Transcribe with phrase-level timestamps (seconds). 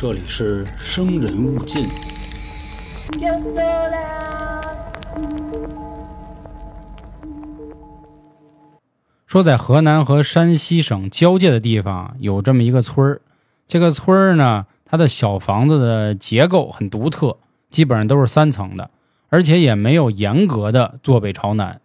[0.00, 1.84] 这里是生人勿近。
[9.26, 13.20] 说在河南和山西省交界的地方有这么一个村儿，
[13.66, 17.38] 这个村儿呢，它的小房子的结构很独特，
[17.68, 18.90] 基本上都是三层的，
[19.30, 21.80] 而且也没有严格的坐北朝南。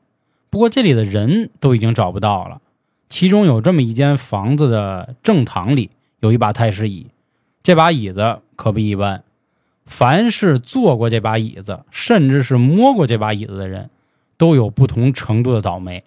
[0.51, 2.61] 不过这里的人都已经找不到了，
[3.09, 5.89] 其中有这么一间房子的正堂里
[6.19, 7.07] 有一把太师椅，
[7.63, 9.23] 这把椅子可不一般，
[9.85, 13.89] 凡是坐过这把椅子，甚至是摸过这把椅子的人，
[14.37, 16.03] 都有不同程度的倒霉。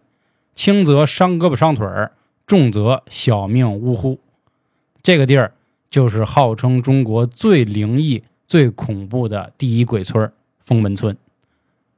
[0.55, 2.13] 轻则伤胳膊伤腿儿，
[2.47, 4.19] 重则小命呜呼。
[5.01, 5.55] 这个地儿
[5.89, 11.17] 就是号称中国最灵异、最恐怖的第一鬼村——封门村。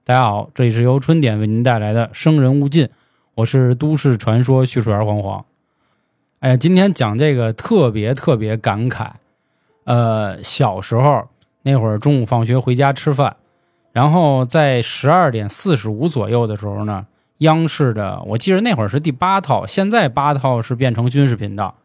[0.05, 2.87] 大家好，这里是由春点为您带来的《生人勿近》，
[3.35, 5.45] 我是都市传说叙述员黄黄。
[6.39, 9.15] 哎呀，今天讲这个特别特别感慨。
[9.89, 11.25] 呃，小时候
[11.63, 13.37] 那会儿中午放学回家吃饭，
[13.93, 17.07] 然后在十二点四十五左右的时候呢。
[17.39, 21.77] 央视的，我记得那会儿是第八套，现在八套是变成军事频道，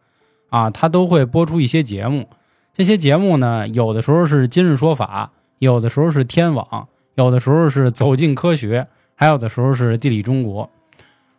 [0.50, 2.28] 啊，它都会播出一些节目。
[2.72, 10.68] 这些节目呢，有的时候是今日说法，有的时候是天网，有的时候是走进科学，还有的时候是地理中国。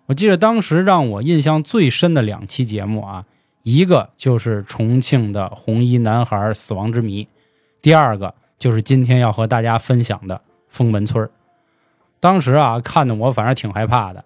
[0.06, 3.26] 我记得当时让我印象最深的两期节目啊，
[3.66, 7.28] 一个就是重庆的红衣男孩死亡之谜，
[7.82, 11.28] 第二个就是今天要和大家分享的封门村。
[12.20, 14.24] 当时啊，看的我反正挺害怕的，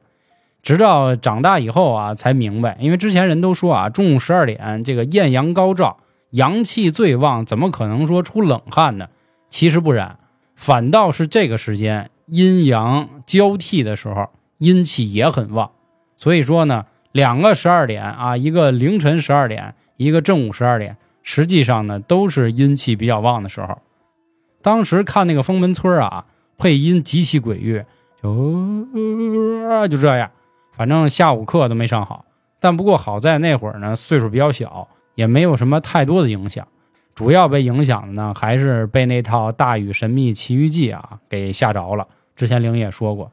[0.62, 6.00] 直到长大以后啊，才明白，因为之前人都说啊，中午十二点这个艳阳高照，
[6.32, 9.08] 阳气最旺，怎么可能说出冷汗呢？
[9.50, 10.20] 其实不然，
[10.58, 15.72] 反倒是这个时间阴阳交替的时候，阴气也很旺。
[16.18, 23.80] 所以说呢，两个十二点啊，一个凌晨十二点，一个正午十二点，实际上呢都是阴气比较旺的时候。
[24.62, 26.26] 当时看那个封门村啊。
[26.62, 27.82] 配音极其诡异，
[28.22, 30.30] 就就这样，
[30.74, 32.26] 反正下午课都没上好。
[32.60, 36.68] 但不过好在那会儿呢，岁数比较小，也没有什么太多的影响。
[37.16, 42.06] 主要被影响的呢，还是被那套《大禹神秘奇遇记》啊给吓着了。
[42.36, 43.32] 之前灵也说过，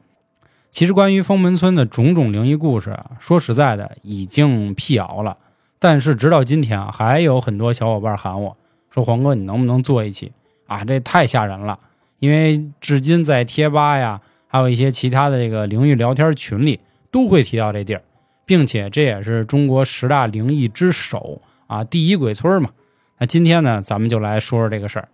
[0.71, 5.37] 其实关于封门村的种种灵异故事啊，说实在的，已经辟谣了。
[5.79, 8.55] 但是直到今天啊，还有很多小伙伴喊我
[8.89, 10.31] 说：“黄哥，你能不能做一期
[10.67, 10.83] 啊？
[10.83, 11.79] 这太吓人了。”
[12.19, 16.79] 因为至今在贴吧呀，还有一些其他的这个灵异聊天群里，
[17.11, 18.01] 都会提到这地儿，
[18.45, 22.71] 并且这也是中国十大灵异之首啊，第一鬼村嘛。
[23.19, 25.09] 那今天呢，咱们就来说说这个事儿。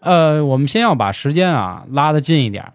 [0.00, 2.72] 呃，我们先要把时间啊拉得近一点。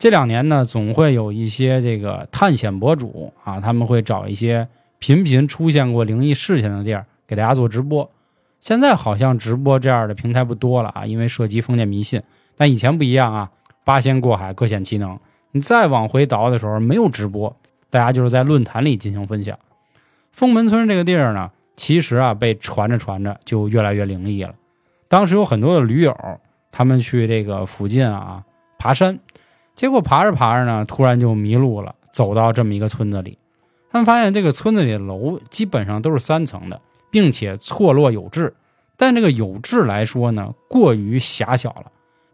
[0.00, 4.66] 这两年呢，总会有一些这个探险博主啊，他们会找一些
[4.98, 8.10] 频频出现过灵异事件的地儿，给大家做直播。
[8.60, 12.22] 现在好像直播这样的平台不多了啊，因为涉及封建迷信。
[12.56, 13.50] 但以前不一样啊，
[13.84, 15.18] 八仙过海，各显其能。
[15.50, 17.54] 你再往回倒的时候，没有直播，
[17.90, 19.58] 大家就是在论坛里进行分享。
[20.32, 24.54] 封门村这个地儿呢，其实啊，被传着传着就越来越灵异了。
[25.08, 26.16] 当时有很多的驴友，
[26.72, 28.42] 他们去这个附近啊
[28.78, 29.18] 爬山，
[29.80, 33.38] 结果爬着爬着呢，突然就迷路了，走到这么一个村子里。
[33.90, 36.78] 他们发现这个村子里的楼基本上都是三层的，
[37.10, 38.52] 并且错落有致，
[38.98, 41.86] 但这个有致来说呢，过于狭小了。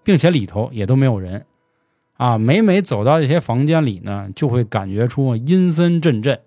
[0.02, 1.46] 并且里头也都没有人，
[2.16, 6.40] 啊，每每走到这些房间里呢，就会感觉出阴森阵阵，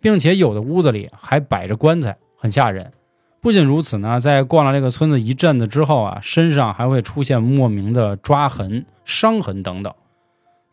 [0.00, 2.92] 并且有的屋子里还摆着棺材，很吓人。
[3.40, 9.92] 不仅如此呢，在逛了这个村子一阵子之后啊，身上还会出现莫名的抓痕、伤痕等等。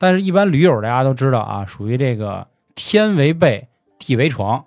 [0.03, 4.65] 但是，一般驴友大家都知道啊，属于这个天为被，地为床，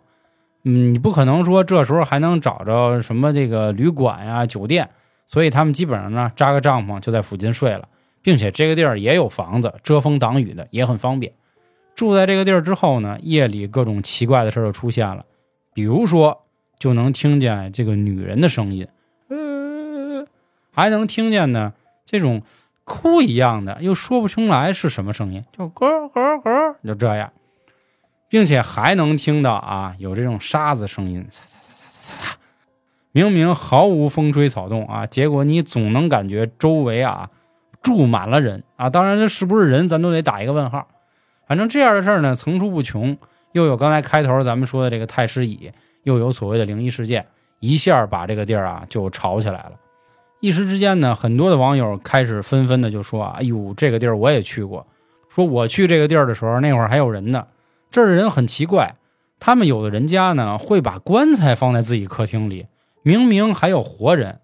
[0.64, 4.88] 嗯，你不可能说这时候还能找着什么这个旅馆呀、酒店。
[5.26, 7.86] 所以他们基本上呢扎个帐篷就在附近睡了，
[8.22, 11.34] 并且这个地儿也有房子遮风挡雨的，也很方便。
[11.94, 15.26] 住在这个地儿之后呢，夜里各种奇怪的事儿就出现了，
[15.74, 16.44] 比如说
[16.78, 18.88] 就能听见这个女人的声音，
[19.28, 20.26] 呃，
[20.72, 21.74] 还能听见呢
[22.06, 22.40] 这种
[22.86, 27.32] 哭一样的，又说不出来是什么声音，就咯咯咯，就这样，
[28.28, 32.38] 并且还能听到啊有这种沙子声音，擦擦擦擦擦擦。
[33.10, 37.30] 明明毫无风吹草动啊，结果你总能感觉周围啊
[37.82, 38.88] 住满了人啊。
[38.88, 40.86] 当然，这是不是人，咱都得打一个问号。
[41.48, 43.18] 反正这样的事儿呢层出不穷，
[43.52, 45.72] 又有刚才开头咱们说的这个太师椅，
[46.04, 47.26] 又有所谓的灵异事件，
[47.58, 49.72] 一下把这个地儿啊就吵起来了。
[50.40, 54.86] 一时之间呢，很多的网友开始纷纷的就说：“哎呦，这个地儿我也去过。
[55.28, 57.46] 说我去这个地儿的时候，那会儿还有人呢。
[57.90, 58.96] 这儿的人很奇怪，
[59.40, 62.66] 他们有的人家呢会把棺材放在自己客厅里。”
[63.02, 64.40] 明明还有活人，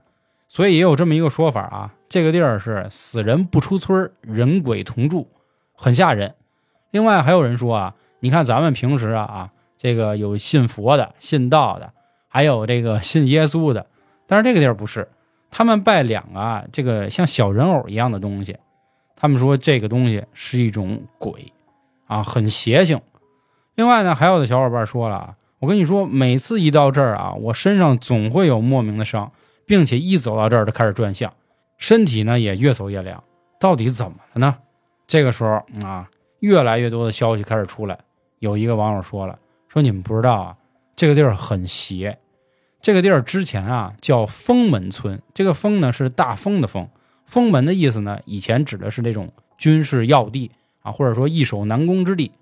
[0.46, 5.28] 所以也有这么一个说法啊，这个地儿是死人不出村，人鬼同住，
[5.74, 6.34] 很吓人。
[6.92, 11.92] 另外还有人说啊，你看咱们平时啊啊，这个有信佛的、信道的，
[12.28, 13.86] 还有这个信耶稣的，
[14.28, 15.08] 但是这个地儿不是，
[15.52, 18.56] 他们拜两个啊，这个像小人偶一样的东西，
[19.14, 21.52] 他们说这个东西是一种鬼
[22.06, 23.00] 啊，很邪性。
[23.74, 29.30] 另外呢，还有的小伙伴说了啊，我跟你说，每次一到这儿啊，我身上总会有莫名的伤，
[29.66, 31.32] 并且一走到这儿就开始转向，
[31.76, 33.22] 身体呢也越走越凉，
[33.60, 34.56] 到底怎么了呢？
[35.06, 36.08] 这个时候啊，
[36.40, 37.98] 越来越多的消息开始出来。
[38.38, 39.38] 有一个网友说了，
[39.68, 40.56] 说你们不知道啊，
[40.96, 42.18] 这个地儿很邪。
[42.82, 46.88] 这个地儿之前啊叫封门村，这个封呢是大封的封，
[47.24, 50.50] 封门的意思呢，以前指的是这种军事要地
[50.82, 52.32] 啊，或者说易守难攻之地。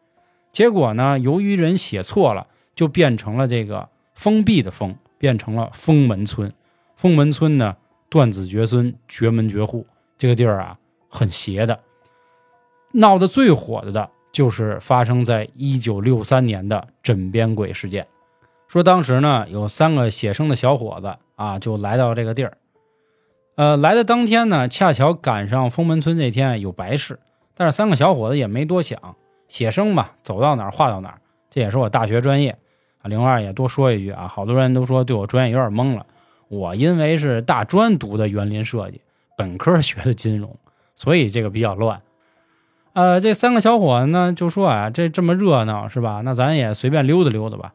[0.50, 6.50] 结果呢，由于人写错了，就变成了这个封闭的封，变成了封门村。
[6.96, 7.76] 封门村呢，
[8.08, 9.87] 断子绝孙，绝门绝户。
[10.16, 10.78] 这个地儿啊，
[11.10, 11.78] 很邪的。
[12.92, 18.06] 闹得最火的的就是发生在一九六三年的枕边鬼事件。
[18.70, 22.56] 说当时呢，有三个写生的小伙子啊，就来到这个地儿。
[23.56, 27.19] 呃，来的当天呢，恰巧赶上封门村那天有白事，
[27.56, 29.17] 但是三个小伙子也没多想。
[29.49, 31.19] 写生嘛，走到哪儿画到哪儿，
[31.50, 32.56] 这也是我大学专业
[33.02, 33.06] 啊。
[33.06, 36.06] 另外也多说一句啊，好多人都说对我专业有点懵了。
[36.46, 39.00] 我因为是大专读的园林设计，
[39.37, 40.56] 本科学的金融，
[40.94, 42.00] 所以这个比较乱。
[42.93, 46.20] 呃，这三个小伙子呢就说啊，这这么热闹是吧？
[46.25, 47.73] 那咱也随便溜达溜达吧。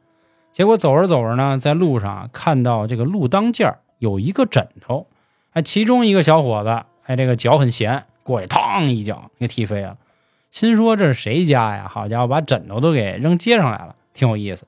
[0.56, 5.06] 结果走着走着呢，在路上看到这个路当间有一个枕头，
[5.52, 9.98] 哎，其中一个小伙子哎，这个脚很闲，过去嘡一脚给踢飞了。
[10.52, 11.90] 心说这是谁家呀？
[11.90, 14.66] 好家伙，把枕头都给扔街上来了，挺有意思。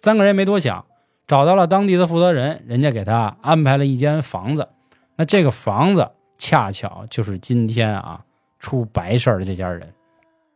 [0.00, 0.84] 三个人没多想，
[1.28, 4.70] 找到了当地的负责人，人家给他安排了一间房子。
[5.14, 8.24] 那这个房子恰巧就是今天啊
[8.58, 9.94] 出白事儿的这家人。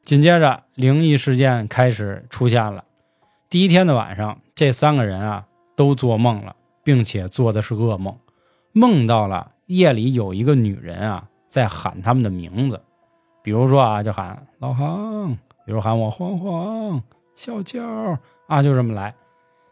[0.04, 2.82] 紧接着，灵异事件开始出现了。
[3.48, 5.46] 第一天的晚上，这三个人啊
[5.76, 8.18] 都做梦了，并且做的是噩梦，
[8.72, 12.82] 梦到了夜里有一个女人啊在喊他们的名字。
[13.44, 17.00] 比如说啊，就喊老杭，比如喊我黄黄、
[17.36, 17.80] 小娇
[18.48, 19.14] 啊，就这么来。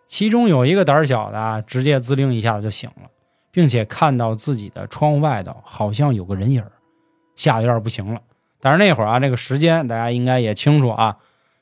[0.07, 3.11] 其中有一个胆小的，直接滋灵一下子就醒了，
[3.51, 6.65] 并且看到自己的窗外头好像有个人影
[7.35, 8.21] 吓得有点不行了。
[8.61, 11.17] 但是那会儿啊，这个时间大家应该也清楚啊，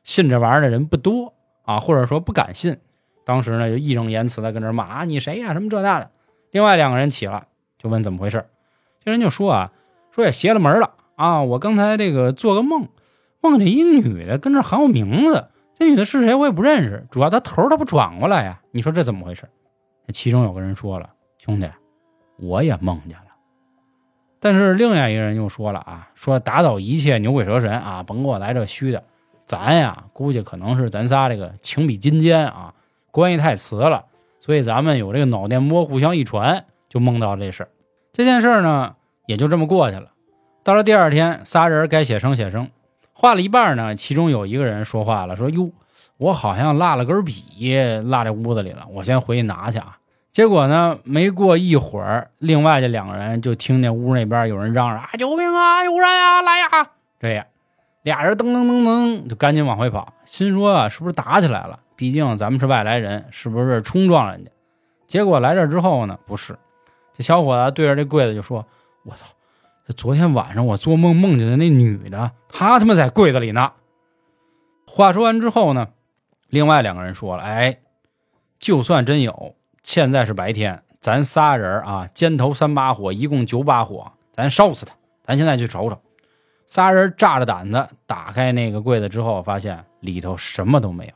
[0.04, 1.32] 信这玩意儿的人不多
[1.62, 2.78] 啊，或者说不敢信。
[3.24, 6.10] 当时呢，就义正言辞的跟这骂啊你谁呀，什么这那的。
[6.50, 7.46] 另外两个人起了，
[7.78, 8.46] 就问怎么回事。
[9.04, 9.72] 这人就说啊，
[10.10, 10.94] 说也邪了门了。
[11.14, 11.42] 啊！
[11.42, 12.88] 我刚才这个做个梦，
[13.40, 17.06] 梦见一女的跟这喊我名字，这女的是谁我也不认识。
[17.10, 18.60] 主要她头她不转过来呀？
[18.72, 19.48] 你说这怎么回事？
[20.12, 21.70] 其中有个人说了：“兄弟，
[22.38, 23.26] 我也梦见了。”
[24.40, 29.04] 但是另外一个人又说了：“啊，说打倒一切牛鬼蛇神啊，甭给我来这虚的。
[29.44, 32.74] 咱呀，估计可能是咱仨这个情比金坚啊，
[33.10, 34.04] 关系太瓷了，
[34.38, 37.68] 所以咱们有这个脑电波互相一传，就梦到这事儿
[38.12, 38.94] 这件事儿呢，
[39.26, 40.08] 也就这么过去了。”
[40.64, 42.70] 到了第二天，仨人该写生写生，
[43.12, 43.96] 画了一半呢。
[43.96, 45.72] 其中有一个人说话了，说：“哟，
[46.18, 47.42] 我好像落了根笔，
[48.04, 49.98] 落在屋子里了，我先回去拿去啊。”
[50.30, 55.84] 结果呢，没过一会儿，另外这两个人就听见屋那边有人嚷嚷：“啊，救命啊！
[55.84, 57.44] 有人啊，来呀！”这样，
[58.02, 61.78] 俩人噔噔噔噔就赶紧往回跑，心说啊，是不是打起来了？
[61.94, 64.50] 毕竟咱们是外来人，是不是冲撞人家？
[65.06, 66.58] 结果来这之后呢，不是，
[67.16, 68.66] 这小伙子对着这柜子就说
[69.04, 69.26] ：“我操！”
[69.86, 73.72] 这昨天晚上我做梦梦见的那女的，她他妈在柜子里呢。
[74.86, 75.88] 话说完之后呢，
[76.48, 77.78] 另外两个人说了：“哎，
[78.58, 84.94] 就算真有，现在是白天，咱仨人啊，肩头三把火，一共九把火，咱烧死他。
[85.24, 86.00] 咱现在去瞅瞅。”
[86.72, 91.12] 仨人炸着胆子打开那个柜子之后，发现里头什么都没有，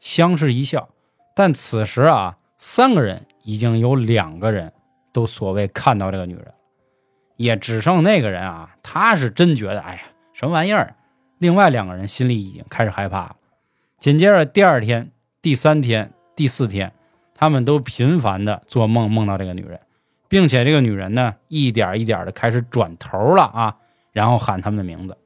[0.00, 0.90] 相视一笑。
[1.34, 4.70] 但此时啊，三个人已经有两个人
[5.14, 6.52] 都所谓看到这个女人。
[7.36, 10.02] 也只剩那个人啊，他是真觉得，哎呀，
[10.34, 10.94] 什么玩意儿？
[11.38, 13.36] 另外两个人心里已经开始害怕了。
[13.98, 16.92] 紧接着第二天、第三天、第四天，
[17.34, 19.80] 他们都频繁的做梦，梦到这个女人，
[20.28, 23.78] 并且这个女人呢，一点一点的开始转头了啊，
[24.12, 25.16] 然后喊他们的名字。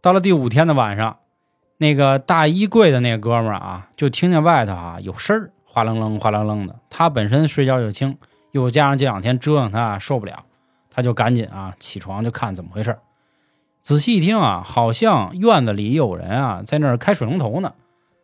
[0.00, 1.18] 到了第五天的晚上，
[1.78, 6.76] 那个大衣柜的那哥们儿啊，就听见外头啊有声儿，哗楞楞、哗楞楞的。
[6.90, 8.18] 他本身睡觉就轻，
[8.50, 10.44] 又加上这两天折腾他，受不了。
[10.90, 12.98] 他就赶紧啊起床就看怎么回事
[13.80, 17.72] 仔细一听啊，好像院子里有人啊在那儿开水龙头呢。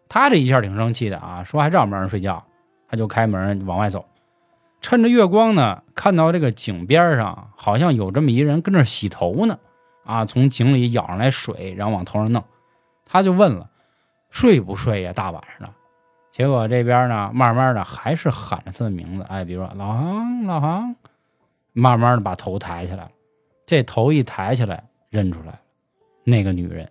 [0.08, 2.44] 他这一下挺生气的啊，说还让不让人睡觉？
[2.88, 4.06] 他就开门往外走。
[4.80, 9.58] 趁着月光呢，看到这个井边上好像有这么一人跟那洗头呢，
[10.08, 12.42] 啊，从井里舀上来水，然后往头上弄。
[13.04, 13.68] 他就问了
[14.30, 15.12] ：“睡不睡呀？
[15.12, 15.74] 大晚上的。”
[16.32, 20.96] 结果这边呢，慢慢的还是喊着他的名字，哎，比如说老杭，老杭，
[21.74, 23.10] 慢慢的把头抬起来。
[23.66, 25.60] 这头一抬起来，认出来了，
[26.24, 26.90] 那个女人。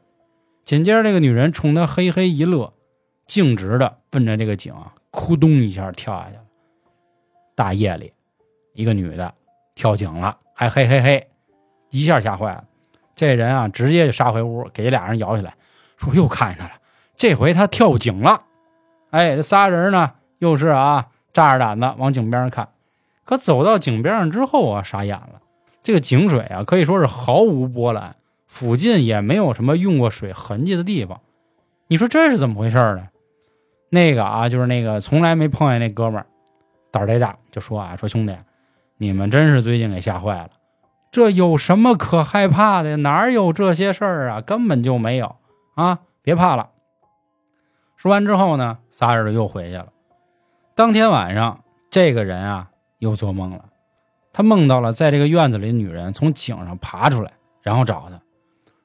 [0.63, 2.71] 紧接着，这个女人冲他嘿嘿一乐，
[3.25, 6.43] 径直的奔着这个井啊，咕咚一下跳下去了。
[7.55, 8.13] 大夜里，
[8.73, 9.33] 一个女的
[9.73, 11.27] 跳井了，还嘿嘿嘿，
[11.89, 12.63] 一下吓坏了。
[13.17, 15.55] 这人啊，直接就杀回屋，给俩人摇起来，
[15.97, 16.73] 说又看见他了。
[17.15, 18.41] 这回他跳井了。
[19.09, 22.69] 哎，这仨人呢，又是啊，扎着胆子往井边上看。
[23.25, 25.41] 可走到井边上之后啊，傻眼了。
[25.81, 31.19] 这个井水啊，可以说是毫无波澜，附近也没有什么用过水痕迹的地方。
[31.87, 33.07] 你说这是怎么回事呢？
[33.89, 36.27] 那个啊，就是那个从来没碰见那哥们儿，
[36.91, 38.35] 胆儿忒大，就说啊，说兄弟，
[38.97, 40.49] 你们真是最近给吓坏了。
[41.11, 42.97] 这有什么可害怕的？
[42.97, 44.41] 哪有这些事儿啊？
[44.41, 45.35] 根本就没有
[45.75, 45.99] 啊！
[46.21, 46.69] 别怕了。
[47.95, 49.87] 说完之后呢，仨人又回去了。
[50.75, 53.65] 当天晚上，这个人啊又做梦了，
[54.33, 58.21] 他梦到了在这个院子里女人从井上爬出来，然后找他，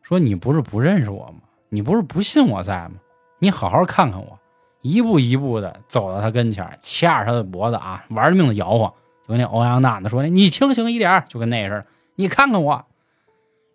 [0.02, 1.40] 说：“你不是不认识我吗？
[1.68, 2.92] 你不是不信我在吗？
[3.38, 4.38] 你好好看看我。”
[4.80, 11.86] 一步一步的走到他跟前，掐着他的脖子啊，玩命的摇晃，就跟那欧阳娜娜说：“你清醒一点，就跟那似的。
[12.14, 12.84] 你看看我，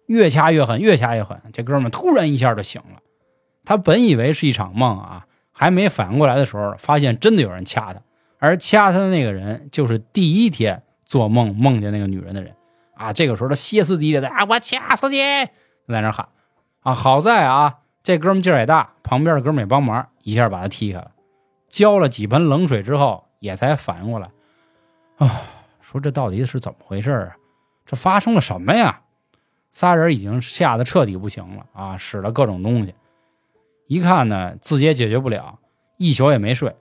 [0.07, 1.41] 越掐越狠，越掐越狠。
[1.53, 2.99] 这哥们突然一下就醒了。
[3.65, 5.25] 他本以为是一场梦啊。”
[5.59, 7.99] 还没反应过来的时候，发现真的有人掐他，
[8.37, 12.53] 而掐他的那个人就是第一天做梦梦见那个女人的人
[12.93, 13.11] 啊！
[13.11, 15.17] 这个时候他歇斯底里的啊，我掐死你，
[15.87, 16.29] 在那喊
[16.81, 16.93] 啊！
[16.93, 21.09] 好在啊，这哥们劲儿也大，旁边的哥们也帮忙，一下把他踢开了，
[21.67, 24.29] 浇了几盆冷水之后，也才反应过来
[25.17, 25.41] 啊，
[25.81, 27.35] 说这到底是怎么回事啊？
[27.87, 29.01] 这发生了什么呀？
[29.71, 32.93] 仨人已经吓得彻底不行了啊，使了各种东西。
[33.87, 35.57] 一看呢，自己也解决不了，
[35.97, 36.75] 一宿也没睡。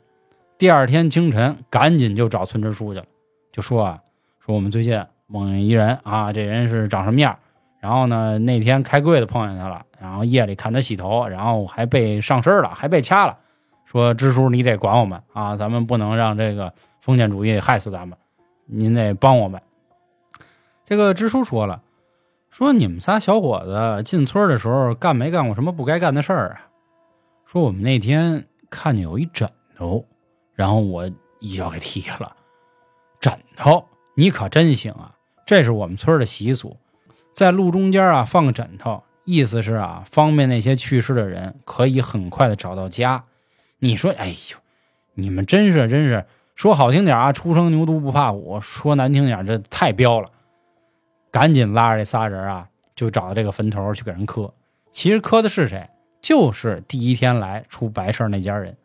[0.58, 3.06] 第二天清晨，赶紧就找村支书去了，
[3.52, 4.02] 就说啊，
[4.40, 7.38] 说我们最近梦见一人啊，这人是长什么样？
[7.78, 13.38] 然后呢，那天开柜子碰见他了，然后夜里看他洗头，然后还被上身了，还被掐了。
[13.84, 18.16] 说支书你得管我们啊，咱们不能让这个封建主义害死咱们，
[18.64, 19.60] 您得帮我们。
[20.88, 21.82] 这个支书说了，
[22.48, 26.70] 说你们仨小伙子进村的时候干没干过什么不该干的事儿啊？
[27.44, 30.04] 说我们那天看见有一枕头，
[30.54, 32.36] 然后我一脚给踢了。
[33.18, 35.12] 枕头，你可真行啊！
[35.44, 36.76] 这是我们村的习俗，
[37.32, 43.24] 在路中间啊放个枕头，意思是啊方便那些去世的人可以很快的找到家。
[43.80, 44.56] 你说，哎呦，
[45.14, 46.24] 你们真是真是
[46.54, 50.30] 说好听点啊，初生牛犊不怕虎；说难听点，这太彪了。
[51.30, 54.52] 赶紧拉着这仨人啊，就找这个坟头去给人磕。
[54.90, 55.88] 其实磕的是谁？
[56.22, 58.76] 就是第一天来出白事那家人，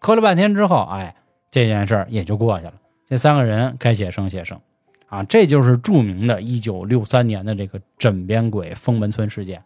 [0.00, 1.14] 磕了半天之后，哎，
[1.50, 2.74] 这件事儿也就过去了。
[3.06, 4.60] 这三个人该写生写生，
[5.08, 9.62] 啊，这就是著名的1963年的这个枕边鬼封门村事件。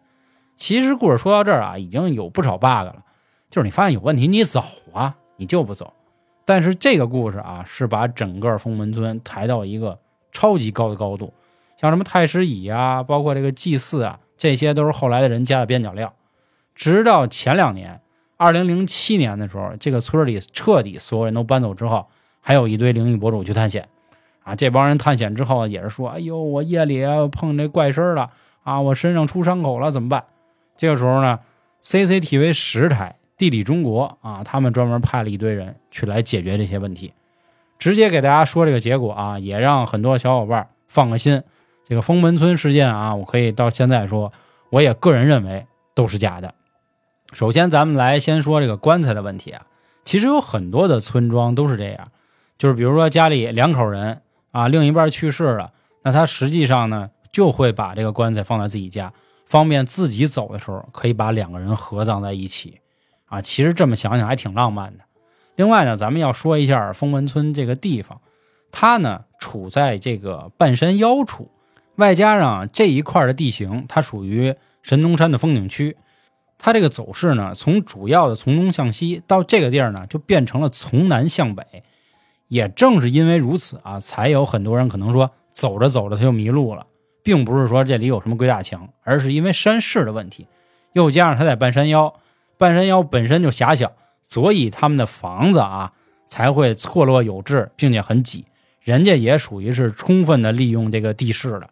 [0.56, 3.02] 其实故事说到这儿啊，已经有不少 bug 了，
[3.50, 4.62] 就是你发现有问题，你走
[4.92, 5.92] 啊，你就不走。
[6.44, 9.98] 但是这个故事啊，是把整个封门村抬到一个
[10.30, 11.32] 超级高的高度，
[11.84, 16.14] 像什么太师椅啊，包括这个祭祀啊，这些都是后来的人加的边角料。
[16.74, 18.00] 直到前两年，
[18.38, 22.06] 二零零七年的时候，这个村里彻底所有人都搬走之后，
[22.40, 23.86] 还有一堆灵异博主去探险，
[24.44, 28.30] 啊，这帮人探险之后也是说，哎呦，我夜里碰这怪声了，
[28.62, 30.24] 啊，我身上出伤口了，怎么办？
[30.74, 31.38] 这个时候呢
[31.82, 37.12] ，CCTV 十台、地理中国啊，他们专门派了一堆人去来解决这些问题，
[37.78, 41.42] 直接给大家说这个结果啊，也让很多小伙伴放个心。
[41.86, 44.32] 这个封门村事件啊，我可以到现在说，
[44.70, 46.54] 我也个人认为都是假的。
[47.32, 49.66] 首先，咱们来先说这个棺材的问题啊。
[50.04, 52.12] 其实有很多的村庄都是这样，
[52.58, 54.20] 就是比如说家里两口人
[54.52, 55.72] 啊，另一半去世了，
[56.02, 59.12] 那他实际上呢就会把这个棺材放在自己家，
[59.46, 62.80] 方便自己走的时候可以把两个人合葬在一起
[63.26, 63.40] 啊。
[63.40, 65.04] 其实这么想想还挺浪漫的。
[65.56, 68.20] 另外呢，咱们要说一下封门村这个地方，
[68.70, 71.50] 它呢处在这个半山腰处，
[71.96, 75.96] 外加上这一块的地形，它属于神农山的风景区。
[76.58, 81.64] 它这个走势呢，从主要的从东向西到这个地儿呢，就变成了从南向北。
[82.48, 86.86] 也正是因为如此啊，才有很多人可能说走着走着他就迷路了，
[87.22, 90.46] 并不是说这里有什么鬼打墙，而是因为山势的问题，
[90.92, 92.14] 又加上它在半山腰，
[92.56, 93.92] 半山腰本身就狭小，
[94.28, 95.92] 所以他们的房子啊
[96.26, 98.44] 才会错落有致，并且很挤。
[98.80, 101.70] 人家也属于是充分的利用这个地势的。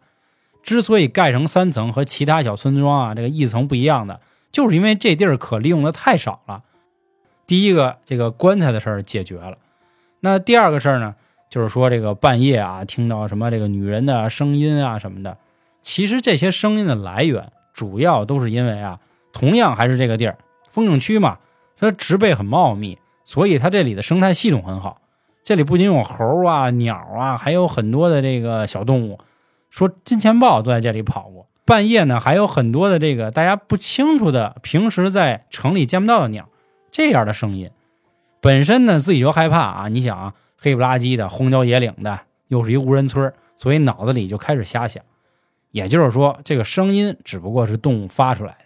[0.63, 6.63] 之所以盖成三层，和其他小村庄啊这个一层不一样的，就是因为这地儿可利用的太少了。
[7.45, 9.57] 第一个，这个棺材的事儿解决了。
[10.21, 11.15] 那第二个事儿呢，
[11.49, 15.37] 就是说这个半夜啊，听到什么这个女人的声音啊什么的，
[15.81, 19.01] 其实这些声音的来源，主要都是因为啊，
[19.33, 20.37] 同样还是这个地儿，
[20.71, 21.39] 风景区嘛，
[21.77, 25.01] 它植被很茂密，所以它这里的生态系统很好。
[25.43, 29.19] 这里不仅有猴啊、鸟啊，还有很多的这个小动物。
[29.73, 36.47] 说金钱豹都在这里跑过，半夜呢还有很多的这个大家不清楚的，平时在城里见不到的鸟，
[36.91, 37.71] 这样的声音，
[38.39, 39.87] 本身呢自己就害怕啊。
[39.87, 45.03] 你想啊，黑不拉几的荒郊野岭的，又是一无人村，所以脑子里就开始瞎想。
[45.71, 48.65] 也就是说，这个声音只不过是动物发出来的。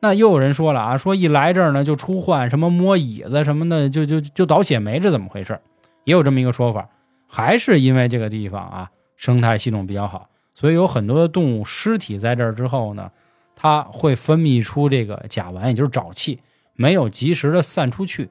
[0.00, 5.60] 那又有人说了啊，说一来这儿呢就出幻，什么摸椅子什么的，就就就倒血霉，这怎么回事？
[6.04, 6.88] 也有这么一个说法，
[7.28, 8.90] 还是因为这个地方啊。
[9.20, 13.10] 生态系统比较好，所以有很多的动物尸体在这儿之后呢，
[13.54, 16.40] 它会分泌出这个甲烷，也就是沼气，
[16.72, 18.30] 没有及时的散出去，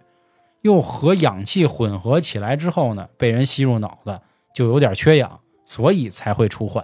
[0.63, 4.19] 又和氧气混合起来之后呢，被人吸入脑子，
[4.51, 6.83] 就有点缺氧，所以才会出幻。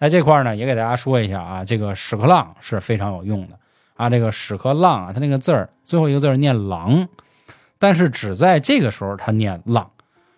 [0.00, 3.56] 在这块呢，也给大家说一下啊，这个屎壳郎是非常有用的
[3.94, 7.06] 啊，这个屎壳郎啊，它那个字儿最后一个字念狼，
[7.78, 9.88] 但是只在这个时候它念浪。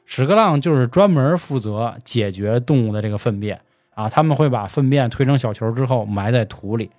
[0.06, 3.60] 屎壳郎就是专门负责解决动物的这个粪便
[3.94, 6.90] 啊，他们会把粪便推成小球之后埋在土里，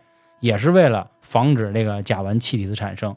[0.42, 3.16] 也是为了防止这个甲烷气体的产生。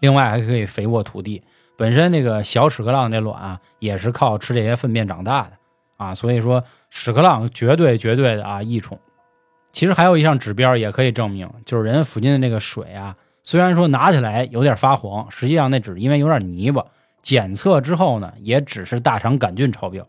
[0.00, 1.42] 另外还可以肥沃土地。
[1.76, 5.52] 本身这个小屎壳郎这卵啊，也是靠吃这些粪便长大的
[5.96, 8.98] 啊，所以说屎壳郎绝对绝对的啊益虫。
[9.70, 13.14] 其实还有一项指标也可以证明，就是人附近的那个水啊，
[13.44, 16.84] 虽然说拿起来有点发黄，实际上那只是因为有点泥巴。
[17.28, 20.02] 检测之后呢，也只是大肠杆菌超标。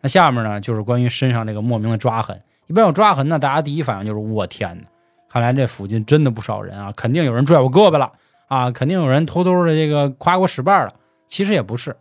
[0.00, 2.40] 那下面呢，就是关于身上这个莫名的抓痕。
[2.68, 4.84] 一般有抓痕呢，大家第一反应就是我天哪！
[5.28, 8.12] 看来这附近真的不少人啊，肯定有人拽我胳膊了
[8.46, 10.92] 啊，肯定有人偷偷的这个夸我使绊了。
[11.26, 11.96] 其实也不是，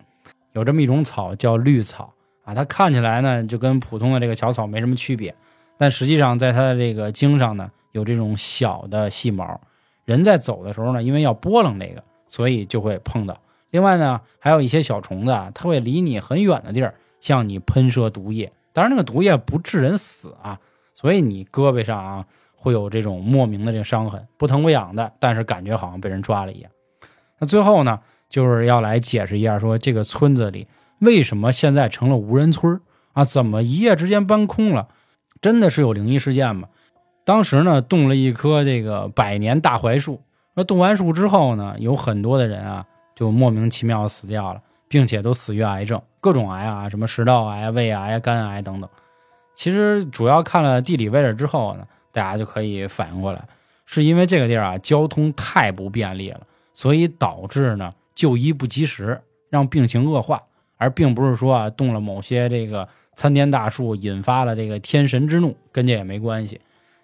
[0.51, 2.13] 有这么一种草叫绿草
[2.45, 5.33] 啊，它看起来呢就跟普通的这个小草没什么区别，
[5.79, 9.59] 但实际上在它的这个茎上呢有这种小的细毛，
[10.05, 13.35] 人在走的时候呢，因为要拨楞这个，所以就会碰到。
[13.73, 18.53] 另外呢，还有一些小虫子啊，它会离你很远的地儿向你喷射毒液。
[18.71, 20.59] 当然，那个毒液不致人死啊，
[20.93, 26.69] 所以你胳膊上啊会有这种莫名的这个伤痕，不疼不痒的，但是感觉好像被人抓了一样。
[27.39, 30.67] 那最后呢，就是要来解释一下，说这个村子里
[30.99, 32.79] 为什么现在成了无人村
[33.13, 33.25] 啊？
[33.25, 34.87] 怎么一夜之间搬空了？
[35.41, 36.67] 真的是有灵异事件吗？
[37.25, 40.21] 当时呢，动了一棵这个百年大槐树，
[40.53, 42.85] 那动完树之后呢，有很多的人啊。
[43.15, 48.89] 就莫名其妙死掉了，并且都死于癌症，各种癌啊，什么食道癌、胃癌、肝癌等等。
[49.53, 53.47] 其实主要看了地理位置之后呢，大家就可以反应过来，
[53.85, 56.41] 是因为这个地儿啊交通太不便利了，
[56.73, 60.41] 所以导致呢就医不及时，让病情恶化，
[60.77, 66.59] 而并不是说啊动了某些这个参天大树引发了这个天神之怒，跟这也没关系。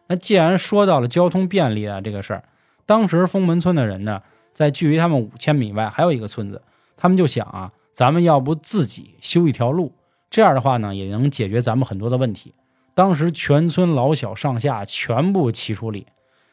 [0.07, 2.43] 那既然说到了交通便利啊这个事儿，
[2.87, 4.23] 当时封门村的人呢。
[4.59, 6.61] 在距离他们五千米外还有一个村子，
[6.97, 9.93] 他们就想啊，咱们要不自己修一条路，
[10.29, 12.53] 这样的话呢，也能解决咱们很多的问题。
[12.93, 16.07] 当时全村老小上下全部齐出力，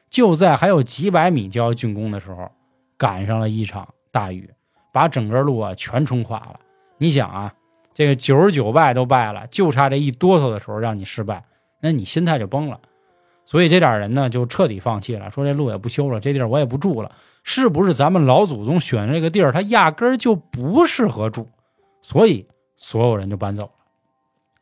[0.09, 2.49] 就在还有几百米就要竣工的时候，
[2.97, 4.49] 赶上了一场大雨，
[4.93, 6.61] 把整个路啊全冲垮了。
[6.99, 7.53] 你想啊，
[7.93, 11.43] 这个九十九败都败了，就差这一哆嗦的时候让你失败，
[11.81, 12.79] 那你心态就崩了。
[13.47, 17.11] 所以这点人呢，就彻底放弃了，说这路也不修了，这地儿我也不住了。
[17.45, 21.49] 是不是咱们老祖宗选的这个地儿，他压根儿就不适合住，
[22.03, 22.45] 所以
[22.77, 23.71] 所有人就搬走了。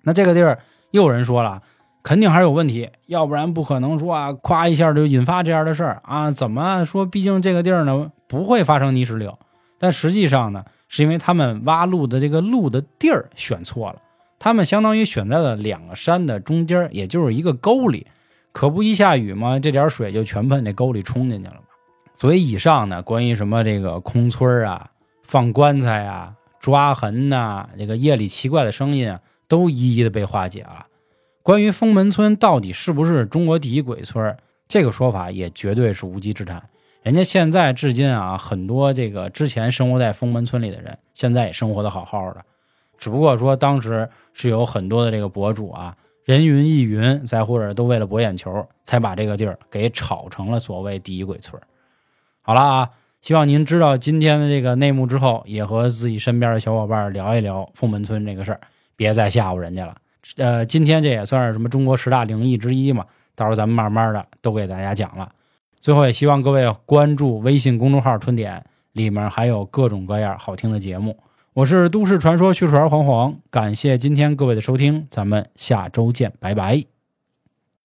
[0.02, 0.58] 那这个地儿
[0.90, 1.62] 又有人说了，
[2.02, 6.30] 肯定还是有问题，要不然不可能说啊，夸一下就引发这样的事儿啊？
[6.30, 7.06] 怎么说？
[7.06, 9.38] 毕竟这个地儿呢，不会发生泥石流。
[9.78, 14.02] 但实际上呢，是因为他们挖路的这个路的地儿选错了，
[14.38, 18.06] 他们相当于选在了两个山的中间，也就是一个沟里。
[18.54, 21.62] 可不一下雨嘛，这点水就全奔那沟里冲进去了嘛。
[22.14, 24.90] 所以以上呢，关于什么这个空村啊、
[25.24, 30.86] 放棺材啊、抓痕呐，这个夜里奇怪的声音啊，都一一的被化解了。
[31.42, 34.36] 关于封门村到底是不是中国第一鬼村，
[34.68, 36.62] 这个说法也绝对是无稽之谈。
[37.02, 42.44] 人家现在至今啊，很多这个之前生活在封门村里的人，现在也生活的好好的，
[42.96, 45.96] 只不过说当时是有很多的这个博主啊。
[46.24, 51.60] 人云亦云，再或者都为了博眼球，才把这个地儿给炒成了所谓第一鬼村。
[52.40, 58.60] 好了啊，希望您知道今天的这个内幕之后，也和自己身边的小伙伴聊一聊凤门村这个事儿，
[58.96, 59.94] 别再吓唬人家了。
[60.36, 65.30] 呃，今天这也算是什么中国十大灵异之一嘛，到时候咱们慢慢的都给大家讲了。
[65.80, 71.14] 最后也希望各位关注微信公众号“春点”，里面还有各种各样好听的节目。
[71.54, 76.93] 我是都市传说叙述员黄黄感谢今天各位的收听咱们下周见拜拜。